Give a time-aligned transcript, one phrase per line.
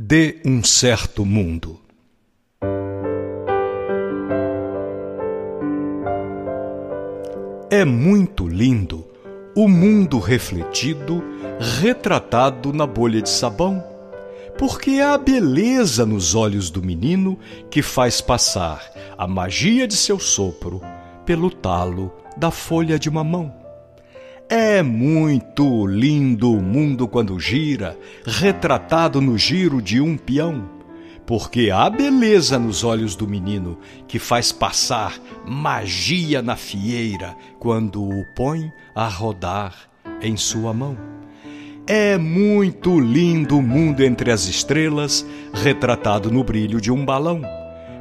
[0.00, 1.80] de um certo mundo.
[7.68, 9.04] É muito lindo
[9.56, 11.20] o mundo refletido,
[11.80, 13.82] retratado na bolha de sabão,
[14.56, 17.36] porque há beleza nos olhos do menino
[17.68, 18.80] que faz passar
[19.18, 20.80] a magia de seu sopro
[21.26, 23.57] pelo talo da folha de mamão.
[24.50, 30.66] É muito lindo o mundo quando gira, retratado no giro de um peão,
[31.26, 38.24] porque há beleza nos olhos do menino que faz passar magia na fieira quando o
[38.34, 39.74] põe a rodar
[40.22, 40.96] em sua mão.
[41.86, 47.57] É muito lindo o mundo entre as estrelas, retratado no brilho de um balão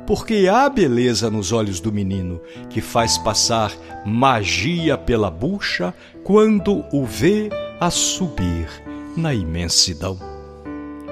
[0.08, 3.74] porque há beleza nos olhos do menino que faz passar
[4.06, 5.94] magia pela bucha
[6.24, 8.70] quando o vê a subir
[9.18, 10.18] na imensidão.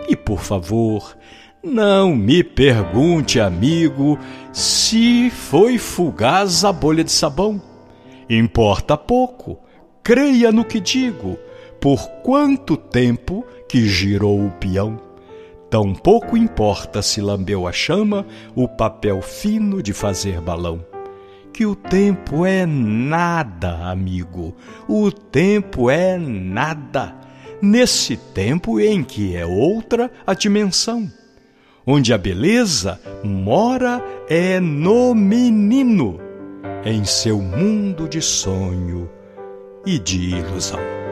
[0.08, 1.18] E por favor,
[1.62, 4.18] não me pergunte, amigo,
[4.54, 7.62] se foi fugaz a bolha de sabão.
[8.30, 9.60] Importa pouco,
[10.02, 11.38] creia no que digo,
[11.82, 15.05] por quanto tempo que girou o peão.
[15.70, 20.86] Tão pouco importa se lambeu a chama o papel fino de fazer balão.
[21.52, 24.56] Que o tempo é nada, amigo,
[24.88, 27.16] o tempo é nada.
[27.62, 31.10] Nesse tempo em que é outra a dimensão,
[31.88, 36.20] onde a beleza mora é no menino,
[36.84, 39.10] em seu mundo de sonho
[39.86, 41.05] e de ilusão.